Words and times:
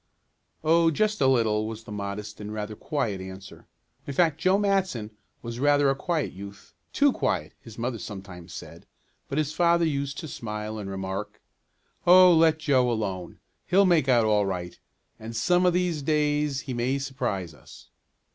"Oh, 0.63 0.89
just 0.89 1.21
a 1.21 1.27
little," 1.27 1.67
was 1.67 1.83
the 1.83 1.91
modest 1.91 2.41
and 2.41 2.51
rather 2.51 2.75
quiet 2.75 3.21
answer. 3.21 3.67
In 4.07 4.15
fact 4.15 4.39
Joe 4.39 4.57
Matson 4.57 5.11
was 5.43 5.59
rather 5.59 5.91
a 5.91 5.95
quiet 5.95 6.33
youth, 6.33 6.73
too 6.91 7.11
quiet, 7.13 7.53
his 7.61 7.77
mother 7.77 7.99
sometimes 7.99 8.51
said, 8.51 8.87
but 9.29 9.37
his 9.37 9.53
father 9.53 9.85
used 9.85 10.17
to 10.17 10.27
smile 10.27 10.79
and 10.79 10.89
remark: 10.89 11.39
"Oh, 12.07 12.33
let 12.33 12.57
Joe 12.57 12.91
alone. 12.91 13.37
He'll 13.67 13.85
make 13.85 14.09
out 14.09 14.25
all 14.25 14.47
right, 14.47 14.79
and 15.19 15.35
some 15.35 15.67
of 15.67 15.73
these 15.73 16.01
days 16.01 16.61
he 16.61 16.73
may 16.73 16.97
surprise 16.97 17.53
us." 17.53 17.89